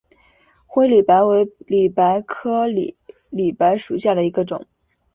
[0.65, 2.97] 灰里白为里白科里
[3.55, 4.65] 白属下的一个种。